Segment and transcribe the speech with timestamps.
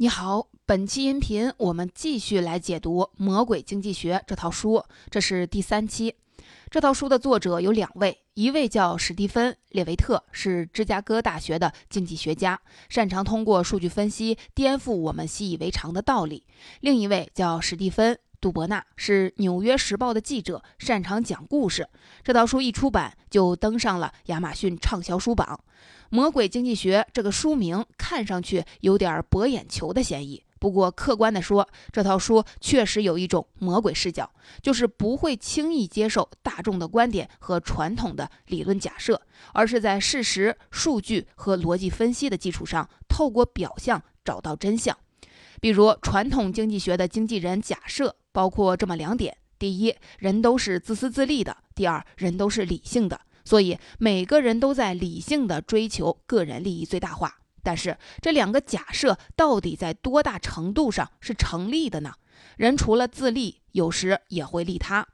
[0.00, 6.14] 你好，本期音频我们继续来解读《魔鬼经济学》这套书，这是第三期。
[6.70, 12.58] 这套书的作者有两位，一位叫史蒂芬·列维特，是芝加哥大学的经济学家，
[12.88, 16.44] 擅长通过数据分析颠覆我们习以为常的道理；
[16.80, 18.18] 另一位叫史蒂芬。
[18.40, 21.86] 杜伯纳是《纽约时报》的记者，擅长讲故事。
[22.24, 25.60] 这套书一出版就登上了亚马逊畅销书榜。
[26.10, 34.30] 《魔鬼经济学》这个书名看上去有点博眼球的嫌疑，不过客观地说，这套书确实有一种魔鬼视角，
[34.60, 44.96] 就是不会轻易接受大众的观点和传统的理论假设，而是在事实、数据和逻辑分析的基础上，透过表象找到真相。
[45.60, 48.16] 比如，传统经济学的经纪人假设。
[48.32, 53.20] 包括这么两点：第一，人都是自私自利的；第二，人都是理性的。
[53.44, 57.38] 所以每个人都在理性的追求个人利益最大化。
[57.62, 62.14] 但是这两个假设到底在多大程度上是成立的呢？
[62.56, 65.04] 人除了自利，有时也会利他；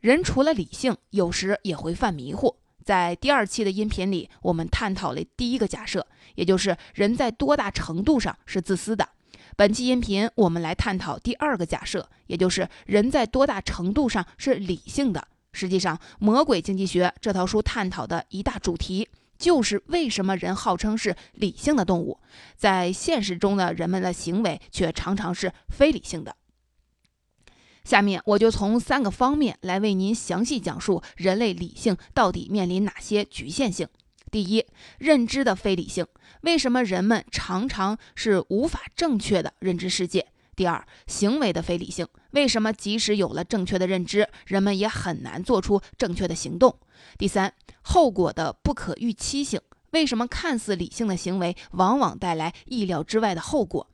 [0.00, 2.56] 人除了理性，有时也会犯迷糊。
[2.84, 6.06] 在第二期的音频里，我们探讨了第一个假设，
[6.36, 9.08] 也就是人在多大程度上是自私的。
[9.56, 15.28] 本期音频，我们来探讨第二个假设，也就是人在多大程度上是理性的。
[15.52, 19.08] 实际上，《魔鬼经济学》这套书探讨的一大主题，
[19.38, 22.18] 就是为什么人号称是理性的动物，
[22.56, 26.36] 在现实中的人们的行为却常常是非理性的。
[27.84, 33.88] 下面我就从三个方面来为您详细讲述人类理性到底面临哪些局限性。
[34.30, 34.64] 第一，
[34.98, 36.06] 认知的非理性。
[36.40, 40.31] 为什么人们常常是无法正确的认知世界？
[40.54, 42.06] 第二，行为的非理性。
[42.32, 46.78] 为什么即使有了正确的认知，人们也很难做出正确的行动？
[47.16, 49.60] 第三，后果的不可预期性。
[49.90, 53.88] 为什么看似理性的行为往往带来意料之外的后果？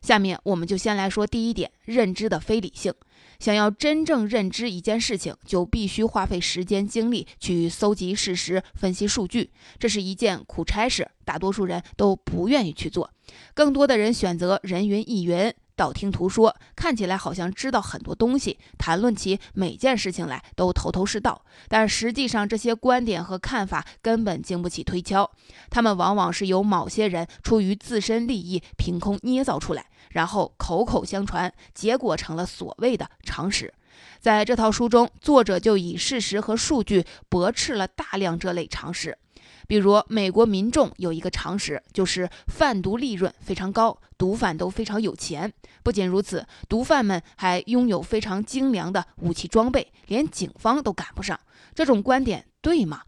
[0.00, 2.92] 下面我们就先来说第一点，认知的非理性。
[3.38, 13.10] 想要真正认知一件事情，就必须花费时间精力去搜集事实、分析数据，这是一件苦差事，大多数人都不愿意去做。
[13.54, 15.52] 更多的人选择人云亦云。
[15.76, 25.30] 道听途说，看起来好像知道很多东西，谈论起每件事情来都头头是道，但实际上这些观点和看法根本经不起推敲，
[25.70, 33.72] 他们往往是由某些人出于自身利益凭空捏造出来，然后口口相传，结果成了所谓的常识。
[34.20, 39.18] 在这套书中，作者就以事实和数据驳斥了大量这类常识。
[39.66, 45.52] 比如，美国民众有一个常识，就是贩毒利润非常高，毒贩都非常有钱。
[45.82, 51.38] 不仅如此，毒贩们还拥有非常精良的武器装备，连警方都赶不上。
[51.74, 53.02] 这种观点对吗？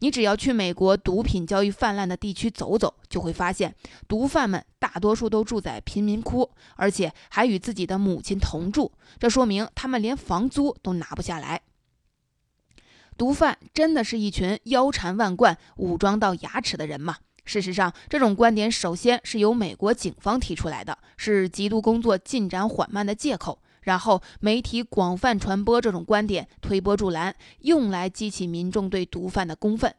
[0.00, 3.72] 你只要去美国毒品交易泛滥的地区走走，就会发现，
[4.08, 8.90] 毒贩们大多数都住在贫民窟，而且还与自己的母亲同住。
[9.20, 11.60] 这说明他们连房租都拿不下来。
[13.16, 17.16] 毒贩真的是一群腰缠万贯、武装到牙齿的人吗？
[17.44, 23.60] 事实上，这种观点首先是由美国警方提出来的，是缉毒工作进展缓慢的借口。
[23.82, 29.94] 然后，媒体广泛传播这种观点，推波助澜，用来激起民众对毒贩的公愤。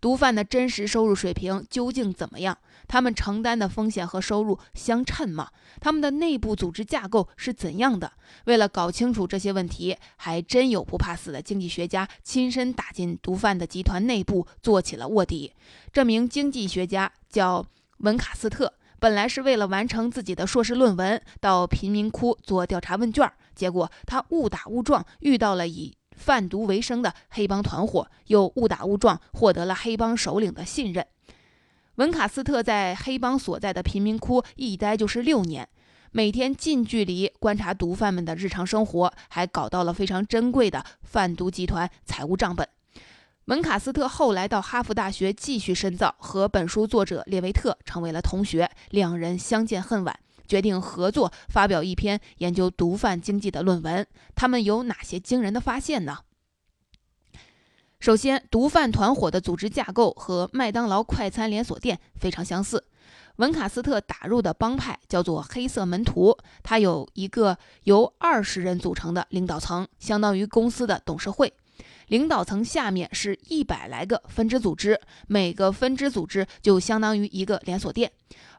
[0.00, 2.58] 毒贩的真实收入水平究竟怎么样？
[2.88, 5.50] 他们承担的风险和收入相称吗？
[5.80, 8.10] 他们的内部组织架构是怎样的？
[8.46, 15.52] 为了搞清楚这些问题，还真有不怕死的经济学家亲身打进毒贩的集团内部做起了卧底。
[15.92, 17.64] 这名经济学家叫
[17.98, 18.72] 文卡斯特。
[19.00, 31.06] 本来是为了完成自己的硕士论文，到贫民窟做调查问卷，结果他误打误撞遇到了以贩毒为生的黑帮团伙，又误打误撞获得了黑帮首领的信任。
[31.94, 35.68] 文卡斯特在黑帮所在的贫民窟一待就是六年，
[36.10, 42.68] 每天近距离观察毒贩们的日常生活，还搞到了非常珍贵的贩毒集团财务账本。
[43.48, 48.70] 文卡斯特后来到哈佛大学继续深造，和本书作者列维特成为了同学。
[48.90, 54.06] 两人相见恨晚，决定合作发表一篇研究毒贩经济的论文。
[54.34, 56.18] 他们有哪些惊人的发现呢？
[58.00, 62.84] 首先，毒贩团伙的组织架构和麦当劳快餐连锁店非常相似。
[63.36, 71.54] 文卡斯特打入的帮派叫做“黑色门徒”，它有一个由二十人组成的领导层，相当于公司的董事会。
[72.08, 78.10] 领导层下面是一百来个分支组织，每个分支组织就相当于一个连锁店。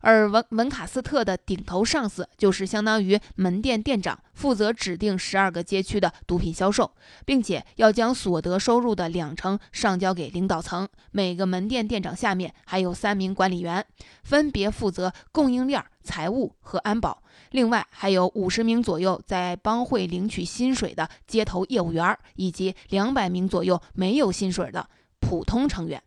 [0.02, 6.90] 而文文卡斯特的顶头上司就是相当于门店店长，负责指定十二个街区的毒品销售，
[7.26, 10.88] 并且要将所得收入的两成上交给领导层。
[11.12, 13.86] 每个门店店长下面还有三名管理员，
[14.24, 17.22] 分别负责供应链、财务和安保。
[17.52, 24.88] 另外还有五十名左右在帮会领取薪水的街头业务员，以及两百名左右没有薪水的
[25.20, 26.02] 普通成员。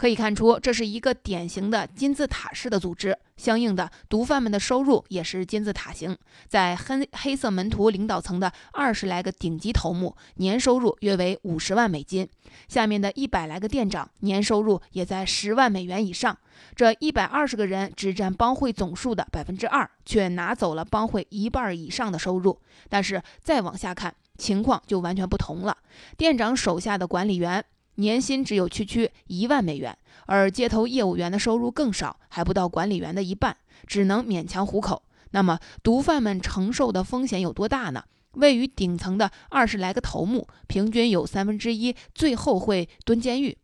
[0.00, 3.18] 可以看出，这是一个典型的金字塔式的组织。
[3.36, 6.16] 相应的，毒贩们的收入也是金字塔型。
[6.48, 12.24] 在黑黑色门徒领导层的二十来个顶级头目，年收入约为五十万美金；
[12.66, 16.34] 下面的一百来个店长，年收入也在十万美元以上。
[16.74, 22.58] 这一百二十个人只占帮会总数的百分之二，却拿走了帮会一半以上的收入。
[22.88, 25.76] 但是再往下看，情况就完全不同了。
[26.16, 27.62] 店长手下的管理员。
[28.00, 33.54] 年薪只有区区一万美元，而街头业务员的收入更少，还不到管理员的一半，
[33.86, 35.02] 只能勉强糊口。
[35.32, 38.02] 那么，毒贩们承受的风险有多大呢？
[38.34, 43.58] 位于顶层的二十来个头目，平均有三分之一最后会蹲监狱，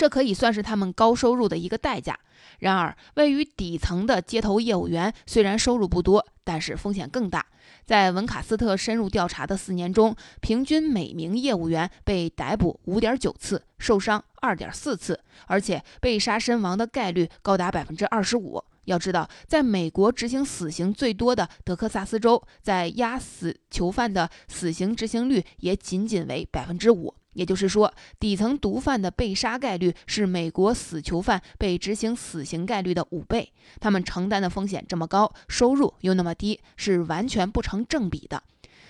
[0.00, 2.18] 这可以算是他们高收入的一个代价。
[2.60, 7.44] 然而，位于底层的街头业务员虽然收入不多，但是风险更大。
[7.84, 18.64] 在文卡斯特深入调查的四年中，平均每名业务员被逮捕五点九次，受伤二点四次，而且被杀身亡的概率高达百分之二十五。
[18.86, 27.14] 要知道，在美国执行死刑最多的德克萨斯州，在压死囚犯的死刑执行率也仅仅为百分之五。
[27.32, 33.52] 也就是说，底层毒贩的被杀概率是美国死囚犯被执行死刑概率的五倍。
[33.78, 38.42] 他们承担的风险这么高，收入又那么低，是完全不成正比的。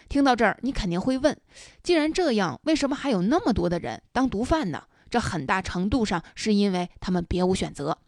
[0.08, 1.36] 听到这儿，你肯定会问：
[1.82, 4.84] 既然这样，为什么还有那么多的人当毒贩呢？
[5.08, 7.98] 这很大程度上是因为他们别无选择。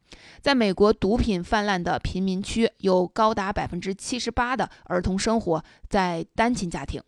[0.40, 7.02] 在美国毒品泛滥的贫民区，有高达百分之七十八的儿童生活在单亲家庭。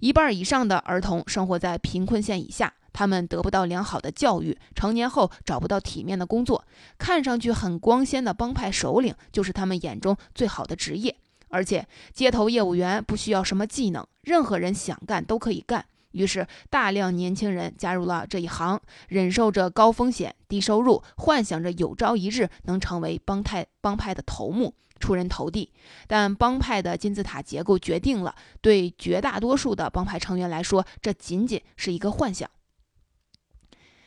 [0.00, 6.64] 一半以上的儿童生活在贫困线以下，他们得不到良好的教育，成年后找不到体面的工作，
[6.98, 11.16] 看上去很光鲜的帮派首领就是他们眼中最好的职业。
[11.48, 15.86] 而且街头业务员不需要什么技能，任何人想干都可以干。
[16.16, 24.74] 于是大量年轻人加入了这一行，忍受着高风险、低收入，幻想着有朝一日能成为帮派帮派的头目。
[24.98, 25.70] 出人头地，
[26.06, 32.48] 但帮派的金字塔结构决定了，对绝大多数的帮派成员来说，这仅仅是一个幻想。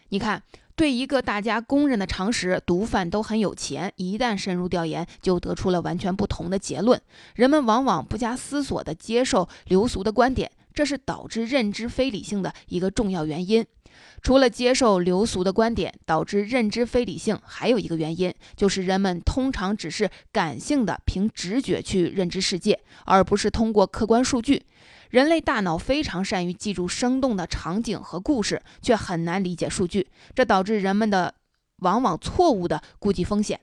[0.10, 0.42] 你看，
[0.76, 7.00] 对一个大家公认的常识，毒贩都很有钱，一旦深入调研，就得出了完全不同的结论。
[7.36, 13.66] 人们往往不加思索地接受流俗的观点，这是导致认知非理性的一个重要原因。
[14.22, 24.64] 除了接受流俗的观点导致认知非理性，还有一个原因就是人们通常只是感性的凭直觉去认知世界，而不是通过客观数据。
[25.10, 31.34] 人类大脑非常善于记住生动的场景和故事，却很难理解数据，这导致人们的
[31.78, 33.60] 往往错误的估计风险。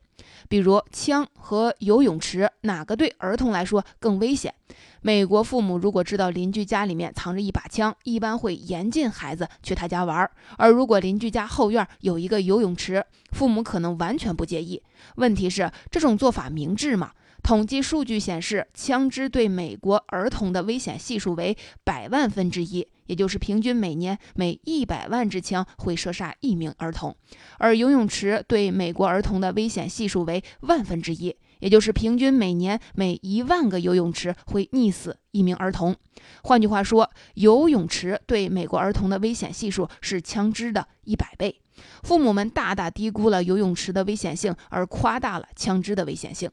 [0.49, 4.55] 比如枪和游泳池，哪个对儿童来说更危险？
[5.01, 14.83] 美国父母如果知道邻居家里面藏着一把枪，一般会严禁孩子去他家玩儿；而如果邻居家后院有一个游泳池，父母可能完全不介意。
[15.17, 17.13] 问题是，这种做法明智吗？
[17.43, 27.13] 统计数据显示，枪支对美国儿童的危险系数为百万分之一，也就是平均每年每一百万支枪会射杀一名儿童；
[27.59, 35.97] 而游泳池对美国儿童的危险系数为万分之一，也就是平均每年每一万个游泳池会溺死一名儿童。
[36.43, 41.61] 换句话说，游泳池对美国儿童的危险系数是枪支的一百倍。
[42.03, 46.51] 父母们大大低估了游泳池的危险性，而夸大了枪支的危险性。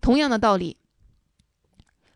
[0.00, 0.76] 同样的道理，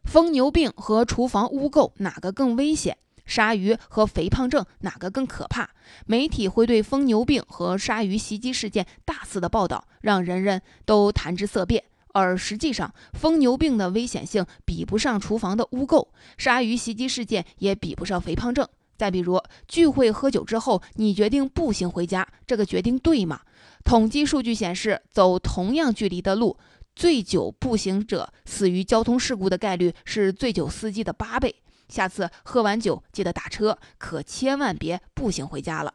[0.03, 2.99] 疯牛病和厨房污垢哪个更危险？
[3.29, 5.71] 鲨鱼和肥胖症哪个更可怕？
[6.07, 11.85] 媒体会对疯牛病和鲨鱼袭击事件大肆的报道，让人人都谈之色变。
[12.15, 16.09] 而实际上，疯牛病的危险性比不上厨房的污垢，
[16.39, 18.67] 鲨鱼袭击事件也比不上肥胖症。
[18.97, 23.43] 再比如，聚会喝酒之后，你决定步行回家，这个决定对吗？
[23.85, 26.57] 统计数据显示，走同样距离的路。
[26.97, 31.55] 醉酒步行者死于交通事故的概率是醉酒司机的八倍。
[31.89, 35.95] 下次喝完酒记得打车，可千万别步行回家了。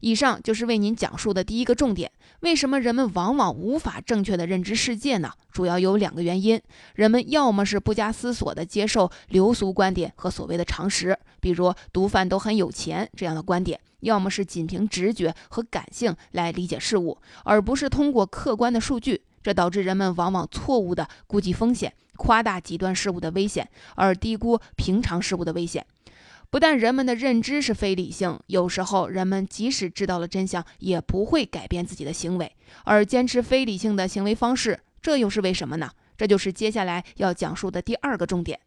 [0.00, 5.32] 以上就是为您讲述的第一个重点：为什么人们往往无法正确的认知世界呢？
[5.50, 6.60] 主要有两个原因：
[6.94, 19.24] 人们要么是不加思索的接受流俗观点和所谓的常识，比如毒贩都很有钱这样的观点；要么是仅凭直觉和感性来理解事物，而不是通过客观的数据。
[19.42, 25.86] 这导致人们往往错误地估计风险，夸大极端事物的危险，而低估平常事物的危险。
[26.50, 35.90] 不但人们的认知是非理性，有时候人们即使知道了真相，也不会改变自己的行为，而坚持非理性的行为方式，这又是为什么呢？
[36.16, 38.58] 这就是接下来要讲述的第二个重点。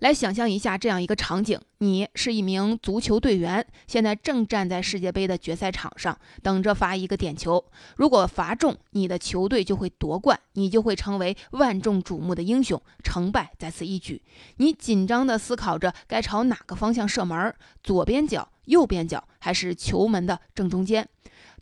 [0.00, 7.64] 来想象一下这样一个场景：你是一名足球队员，现在正站在世界杯的决赛场上，等着罚一个点球。
[7.96, 14.20] 如果罚中，你的球队就会夺冠，你就会成为万众瞩目的英雄，成败在此一举。
[14.56, 21.08] 你紧张地思考着该朝哪个方向射门，左边角、右边角，还是球门的正中间？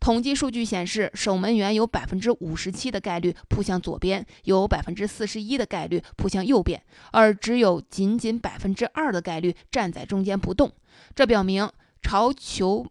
[0.02, 6.82] 统计数据显示，守门员有百分之五十七的概率扑向左边，有百分之四十一的概率扑向右边，
[7.12, 10.72] 而只有仅仅百分之二的概率站在中间不动。
[11.14, 11.70] 这表明
[12.02, 12.84] 朝球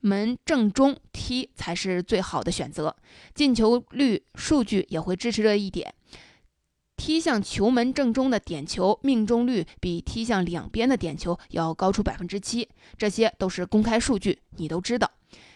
[0.00, 2.96] 门正中踢才是最好的选择。
[3.34, 5.92] 进球率数据也会支持这一点。
[6.96, 12.70] 踢向球门正中的点球命中率比踢向两边的点球要高出百分之七。
[12.96, 15.10] 这些都是公开数据，你都知道。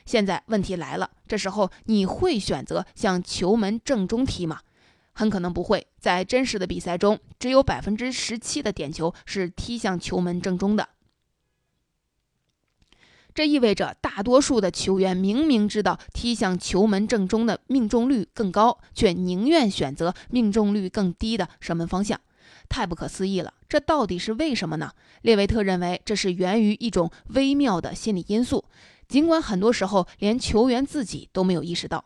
[0.07, 4.61] 现在问题来了，这时候你会选择向球门正中踢吗？
[5.13, 5.87] 很可能不会。
[5.99, 10.89] 在真实的比赛中，只有百分之十七的点球是踢向球门正中的。
[13.35, 22.19] 这意味着大多数的球员明明知道踢向球门正中的命中率更高，却宁愿选择命中率更低的射门方向。
[22.68, 23.52] 太不可思议了！
[23.68, 24.92] 这到底是为什么呢？
[25.23, 28.64] 列维特认为，这是源于一种微妙的心理因素。
[29.08, 32.04] 尽管很多时候连球员自己都没有意识到，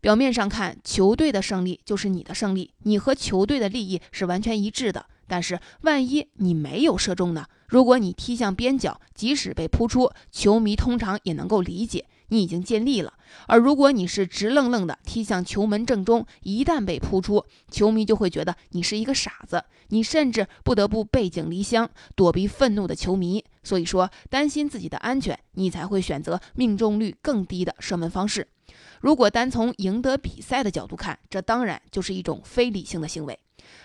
[0.00, 5.06] 表面上看，球队的胜利就是你的胜利，你和球队的利益是完全一致的。
[5.26, 7.46] 但是，万一你没有射中呢？
[7.66, 13.12] 如果你踢向边角，即使被扑出，球迷通常也能够理解你已经尽力了。
[13.46, 23.44] 而如果你是直愣愣的踢向球门正中，一旦被扑出，球迷就会觉得你是一个傻子，你甚至不得不背井离乡，躲避愤怒的球迷。
[23.62, 28.46] 所以说，担心自己的安全，你才会选择命中率更低的射门方式。
[29.00, 33.38] 如果单从赢得比赛的角度看，这当然就是一种非理性的行为。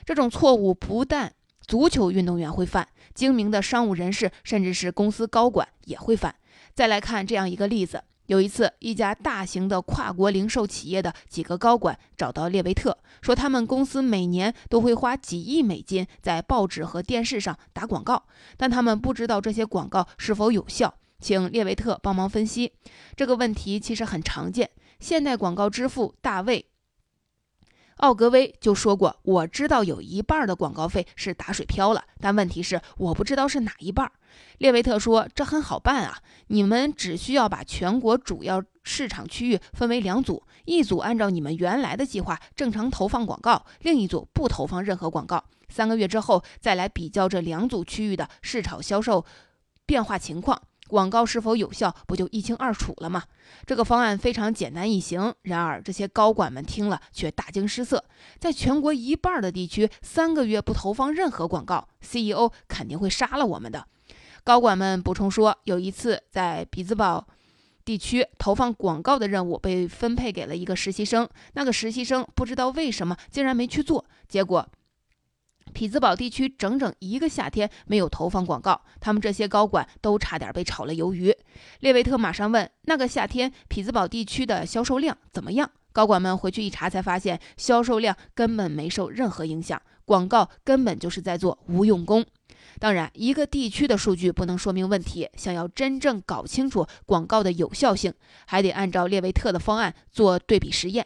[0.05, 1.33] 这种错误不但
[1.67, 6.35] 足球运动员会犯，精明的商务人士甚至是公司高管也会犯。
[6.73, 8.03] 再来看这样一个例子。
[8.31, 18.23] 有一次，一家大型的跨国零售企业的几个高管找到列维特，说他们公司每年都会花几亿美金在报纸和电视上打广告，
[18.55, 22.71] 但他们不知道这些广告是否有效，请列维特帮忙分析。
[23.17, 24.69] 这个问题其实很常见，
[25.01, 26.70] 现代广告之父大卫。
[28.01, 34.11] 奥格威就说过：“我知道有一半的广告费是打水漂了，但问题是我不知道是哪一半。”
[34.57, 36.17] 列维特说：“这很好办啊，
[36.47, 45.43] 你们只需要把全国主要市场区域分为两组，一组按照你们原来的计划正常投放广告，另一组不投放任何广告。
[45.69, 49.23] 三个月之后再来比较这两组区域的市场销售
[49.85, 50.59] 变化情况。”
[50.91, 53.23] 广告是否有效，不就一清二楚了吗？
[53.65, 55.33] 这个方案非常简单易行。
[55.43, 58.03] 然而，这些高管们听了却大惊失色。
[58.39, 63.87] 在全国一半的地区，三个月不投放任何广告，CEO 肯定会杀了我们的。
[64.43, 67.25] 高管们补充说，有一次在匹兹堡
[67.85, 74.67] 地区投放广告的任务被分配给了一个实习生，那个实习生不知道为什么竟然没去做，结果。
[75.73, 81.35] 匹兹堡地区整整一个夏天没有投放广告，他们这些高管都差点被炒了鱿鱼。
[81.79, 92.25] 列维特马上问：“那个夏天匹兹堡地区的销售量怎么样？”高管们回去一查，才发现销售量根本没受任何影响，广告根本就是在做无用功。
[92.79, 98.13] 当然，一个地区的数据不能说明问题，想要真正搞清楚广告的有效性，
[98.45, 101.05] 还得按照列维特的方案做对比实验。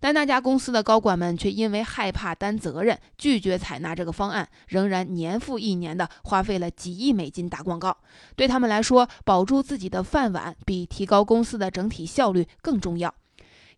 [0.00, 7.96] 但那家公司的高管们却因为害怕担责任，拒绝采纳这个方案，仍然年复一年的花费了几亿美金打广告。
[8.34, 13.14] 对他们来说，保住自己的饭碗比提高公司的整体效率更重要。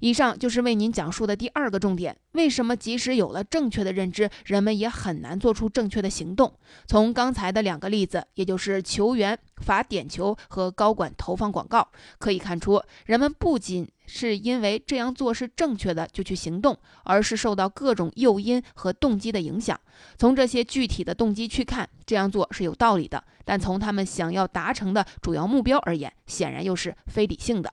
[0.01, 6.53] 以上就是为您讲述的第二个重点：为什么即使有了正确的认知，人们也很难做出正确的行动？
[6.87, 11.89] 从刚才的两个例子，也就是球员罚点球和高管投放广告，
[12.19, 19.79] 可以看出，人们不仅是因为这样做是正确的就去行动，而是受到各种诱因和动机的影响。
[20.17, 27.73] 从这些具体的动机去看，这样做是有道理的；但从他们想要达成的主要目标而言，显然又是非理性的。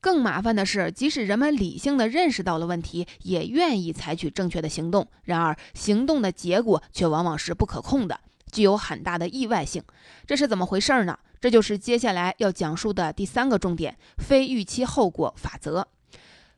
[0.00, 8.20] 更麻烦的是，即使人们理性的认识到了问题，也愿意采取正确的行动，然而行动的结果却往往是不可控的，
[8.52, 9.82] 具有很大的意外性。
[10.26, 11.18] 这是怎么回事呢？
[11.40, 15.86] 这就是接下来要讲述的第三个重点——非预期后果法则。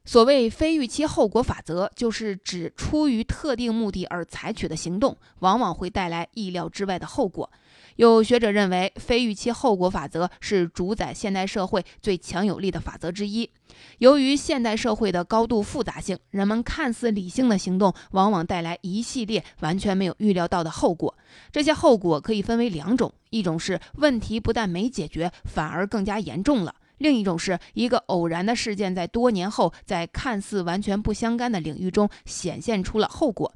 [0.07, 7.51] 所谓非预期后果法则，就是指出于特定目的而采取的行动，往往会带来意料之外的后果。
[8.01, 13.51] 有学者认为，非预期后果法则是主宰现代社会最强有力的法则之一。
[13.99, 21.15] 由于现代社会的高度复杂性，人们看似理性的行动，往往带来一系列完全没有预料到的后果。
[21.53, 26.77] 这些后果可以分为两种：一种是问题不但没解决，反而更加严重了。
[27.01, 33.53] 另一种是一个偶然的事件，在多年后，在看似完全不相干的领域中显现出了后果。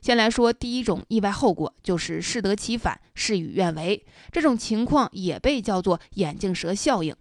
[0.00, 4.04] 先来说第一种意外后果，就是适得其反、事与愿违。
[4.32, 7.14] 这种情况也被叫做“眼镜蛇效应”。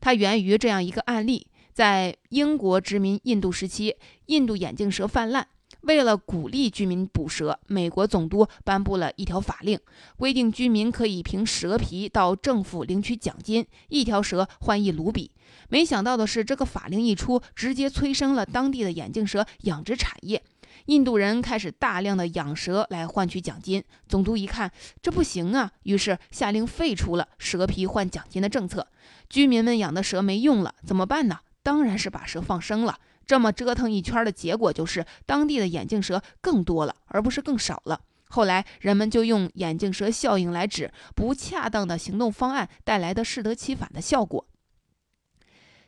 [0.00, 5.48] 它源于这样一个案例：在英国殖民印度时期，印度眼镜蛇泛滥。
[5.84, 9.78] 为了鼓励居民捕蛇，美国总督颁布了一条法令，
[10.16, 15.30] 规定居民可以凭蛇皮到政府领取奖金，一条蛇换一卢比。
[15.68, 20.42] 没想到的是，这个法令一出，直接催生了当地的眼镜蛇养殖产业。
[20.86, 23.82] 印度人开始大量的养蛇来换取奖金。
[24.08, 28.86] 总督一看这不行啊，于是下令废除了蛇皮换奖金的政策。
[29.28, 31.38] 居民们养的蛇没用了，怎么办呢？
[31.62, 32.98] 当然是把蛇放生了。
[33.26, 38.00] 这么折腾一圈的结果就是，当地的眼镜蛇更多了，而不是更少了。
[38.28, 44.46] 后来人们就用眼镜蛇效应来指不恰当的行动方案带来的适得其反的效果。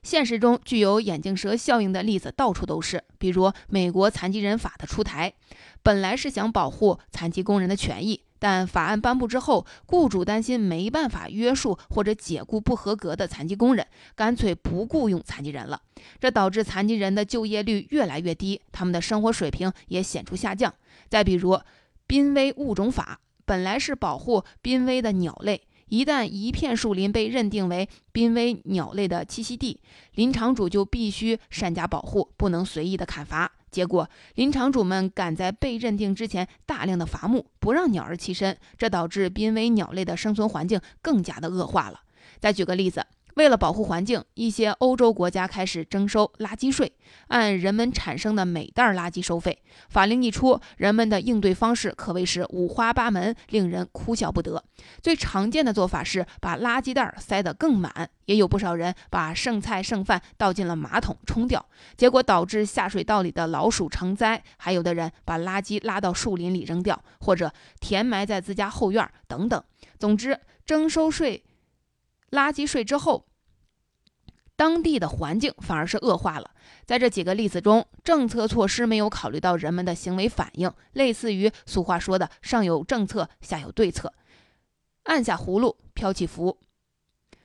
[0.02, 5.32] 现实中具有眼镜蛇效应的例子到处都是，比如美国残疾人法的出台，
[5.82, 8.22] 本来是想保护残疾工人的权益。
[8.38, 15.80] 但法案颁布之后，雇主担心没办法约束或者解雇不合格的残疾工人，干脆不雇佣残疾人了。
[16.20, 20.72] 这导致残疾人的就业率越来越低，他们的生活水平也显著下降。
[21.08, 21.58] 再比如，
[22.06, 29.80] 濒危物种法本来是保护濒危的鸟类，一旦一片树林被认定为濒危鸟类的栖息地，
[30.14, 33.52] 林场主就必须善加保护，不能随意的砍伐。
[33.70, 42.00] 结果，林场主们赶在被认定之前大量的伐木，不让鸟儿栖身，这导致濒危鸟类的生存环境更加的恶化了。
[42.38, 43.06] 再举个例子。
[43.36, 46.90] 为了保护环境，一些欧洲国家开始征收垃圾税，
[47.28, 49.62] 按人们产生的每袋垃圾收费。
[49.90, 54.64] 法令一出，人们的应对方式可谓是五花八门，令人哭笑不得。
[55.02, 64.42] 最常见的做法是把垃圾袋塞得更满，也有不少人把剩菜剩饭倒进了马桶冲掉，结果导致下水道里的老鼠成灾。
[64.56, 69.62] 还有的人把垃圾拉到树林里扔掉，或者填埋在自家后院等等。
[69.98, 71.44] 总之，征收税。
[72.30, 73.26] 垃圾税之后，
[74.56, 76.50] 当地的环境反而是恶化了。
[76.84, 84.12] 在这几个例子中，政策措施没有考虑到人们的行为反应，类似于俗话说的“上有政策，下有对策”，
[85.04, 86.58] 按下葫芦飘起浮，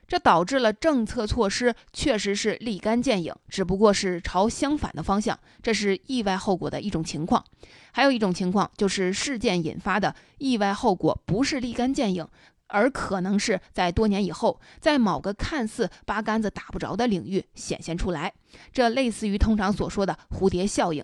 [0.07, 7.43] 这导致了政策措施确实是立竿见影，只不过是朝相反的方向，这是意外后果的一种情况。
[7.91, 12.27] 还有一种情况就是事件引发的意外后果不是立竿见影。
[12.71, 18.34] 而可能是在多年以后，在某个看似八竿子打不着的领域显现出来，
[18.71, 21.03] 这类似于通常所说的蝴蝶效应。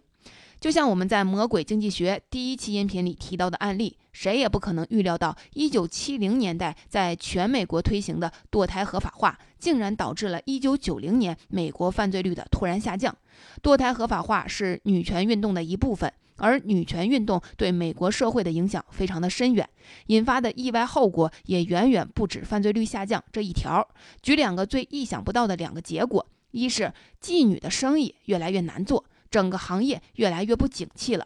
[0.59, 13.15] 就像我们在《魔鬼经济学》第一期音频里提到的案例，谁也不可能预料到1970年代在全美国推行的堕胎合法化，竟然导致了1990年美国犯罪率的突然下降。
[13.61, 16.11] 堕胎合法化是女权运动的一部分。
[16.37, 19.67] 而女权运动对美国社会的影响非常的深远，
[20.07, 23.87] 引发的意外后果也远远不止犯罪率下降这一条。
[24.21, 31.25] 举两个最意想不到的两个结果：一是妓女的生意越来越难做，整个行业越来越不景气了；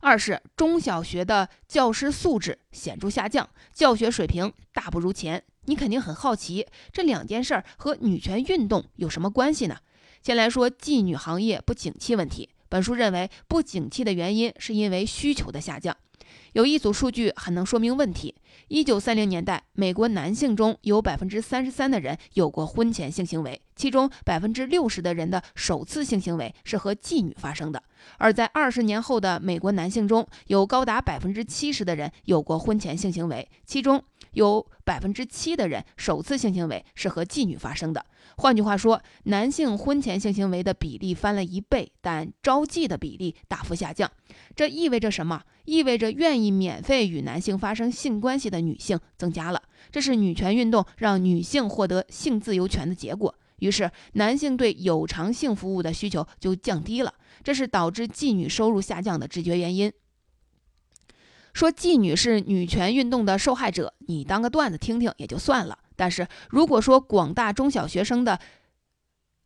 [0.00, 5.44] 二是中小学的教师素质显著下降，教学水平大不如前。
[5.66, 9.76] 你肯定很好奇，这两件事儿和女权运动有什么关系呢？
[10.22, 12.48] 先来说妓女行业不景气问题。
[12.70, 15.94] 本书认为，不景气的原因是因为需求的下降。
[16.52, 18.32] 有一组数据很能说明问题：
[18.68, 27.80] 一九三零年代，美国男性中有百分之三十三的人有过婚前性行为，其中百分之六十的人的首次性行为是和妓女发生的；
[28.18, 34.00] 而在二十年后的美国男性中，有高达百分之七十的人有过婚前性行为，其中
[34.32, 38.04] 有百分之七的人首次性行为是和妓女发生的。
[38.36, 44.10] 换句话说，男性婚前性行为的比例翻了一倍，但招妓的比例大幅下降。
[44.54, 45.42] 这意味着什么？
[45.64, 49.62] 意味着愿意免费与男性发生性关系的女性增加了。
[49.90, 53.34] 这是女权运动让女性获得性自由权的结果。
[53.58, 57.12] 于是，男性对有偿性服务的需求就降低了，
[57.44, 59.92] 这是导致妓女收入下降的直觉原因。
[61.52, 65.78] 说妓女是女权运动的受害者，你当个段子听听也就算了。
[65.96, 68.38] 但是如果说广大中小学生的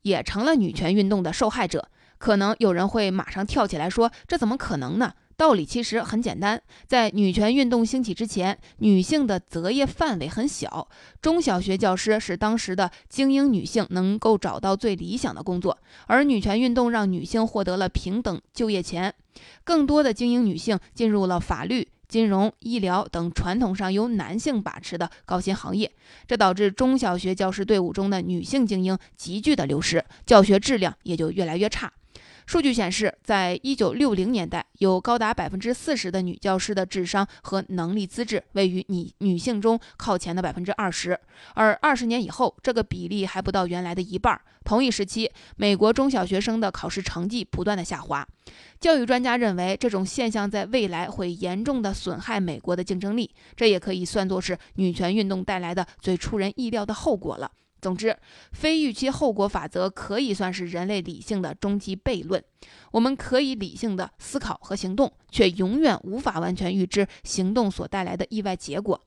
[0.02, 1.88] 也成了女权运动的受害者。
[2.16, 10.88] 可能有人会马上跳起来说：“这怎么可能呢？”道理其实很简单，在女权运动兴起之前，女性的择业范围很小，
[11.20, 19.12] 中小学教师是当时的精英女性能够找到最理想的工作，而女权运动让女性获得了平等就业权，
[19.64, 25.90] 更多的精英女性进入了法律、金融、医疗等传统上由男性把持的高薪行业，
[26.26, 31.92] 这导致中小学教师队伍中的女性精英急剧的流失，教学质量也就越来越差。
[32.46, 41.18] 数据显示，在一九六零年代，有高达百分之四十的女教师的智商和能力资质位于女女性中靠前的百分之二十，
[41.54, 44.38] 而二十年以后，这个比例还不到原来的一半。
[44.62, 48.26] 同一时期，美国中小学生的考试成绩不断的下滑。
[48.78, 57.50] 教育专家认为，这种现象在未来会严重的损害美国的竞争力，这也可以算作是女权运动带来的最出人意料的后果了。
[57.84, 58.16] 总之，
[58.50, 62.42] 非预期后果法则可以算是人类理性的终极悖论。
[62.92, 68.98] 我们可以理性的思考和行动，却永远无法完全预知行动所带来的意外结果。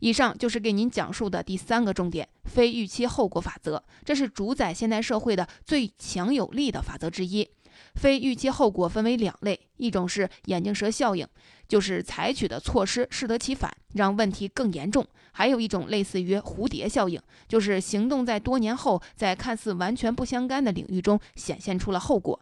[0.00, 3.82] 以上就是给您讲述的第三个重点——非预期后果法则。
[4.04, 7.48] 这是主宰现代社会的最强有力的法则之一。
[7.94, 11.26] 非预期后果分为两类，一种是眼镜蛇效应，
[11.70, 22.40] 就是采取的措施适得其反，让问题更严重；还有一种类似于蝴蝶效应，就是行动在多年后，在看似完全不相干的领域中显现出了后果。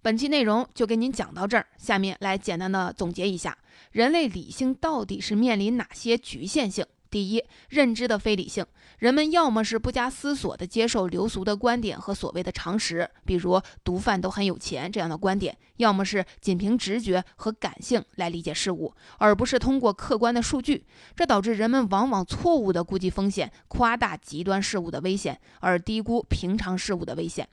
[0.00, 3.58] 本期内容就给您讲到这儿，下面来简单的总结一下，
[3.90, 6.86] 人类理性到底是面临哪些局限性？
[7.10, 8.64] 第一，认知的非理性，
[8.98, 20.84] 人们要么是不加思索地接受流俗的观点和所谓的常识，比如毒贩都很有钱这样的观点；要么是仅凭直觉和感性来理解事物，而不是通过客观的数据。
[21.16, 27.48] 这导致人们往往错误地估计风险，夸大极端事物的危险，而低估平常事物的危险。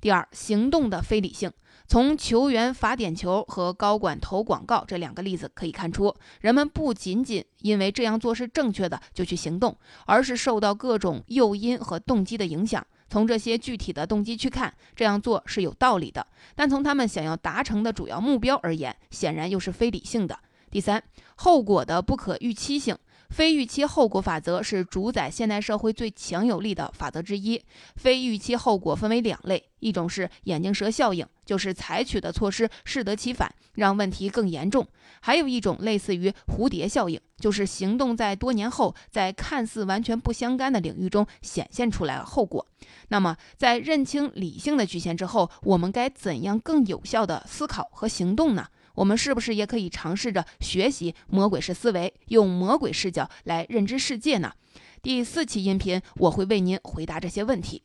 [0.00, 1.52] 第二，行动的非理性。
[1.86, 12.86] 从球员罚点球和高管投广告这两个例子可以看出，人们不仅仅因为这样做是正确的就去行动，而是受到各种诱因和动机的影响。
[13.08, 16.22] 从这些具体的动机去看，这样做是有道理的；
[16.54, 20.38] 但从他们想要达成的主要目标而言，显然又是非理性的。
[20.70, 21.02] 第三，
[21.34, 22.96] 后果的不可预期性。
[23.30, 27.62] 非预期后果法则是主宰现代社会最强有力的法则之一。
[27.96, 34.84] 非预期后果分为两类，一种是眼镜蛇效应，就是采取的措施适得其反，让问题更严重；
[35.20, 42.66] 还有一种类似于蝴蝶效应，就是行动在多年后，在看似完全不相干的领域中显现出来了后果。
[43.08, 48.66] 那么，在认清理性的局限之后，我们该怎样更有效的思考和行动呢？
[48.94, 54.52] 我们是不是也可以尝试着学习魔鬼式思维，用魔鬼视角来认知世界呢？
[55.02, 57.82] 第四期音频我会为您回答这些问题。